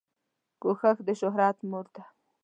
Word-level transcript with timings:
کوښښ 0.61 0.97
دشهرت 1.07 1.57
مور 1.69 1.85
ده 1.93 2.03